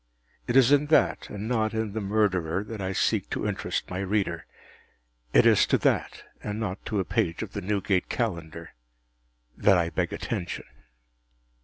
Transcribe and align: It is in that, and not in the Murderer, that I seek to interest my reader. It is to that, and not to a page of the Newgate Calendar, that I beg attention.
It 0.47 0.55
is 0.55 0.71
in 0.71 0.87
that, 0.87 1.29
and 1.29 1.47
not 1.47 1.75
in 1.75 1.93
the 1.93 2.01
Murderer, 2.01 2.63
that 2.63 2.81
I 2.81 2.91
seek 2.91 3.29
to 3.29 3.45
interest 3.47 3.91
my 3.91 3.99
reader. 3.99 4.47
It 5.31 5.45
is 5.45 5.67
to 5.67 5.77
that, 5.77 6.23
and 6.41 6.59
not 6.59 6.83
to 6.87 6.99
a 6.99 7.05
page 7.05 7.43
of 7.43 7.53
the 7.53 7.61
Newgate 7.61 8.09
Calendar, 8.09 8.73
that 9.55 9.77
I 9.77 9.91
beg 9.91 10.11
attention. 10.11 10.65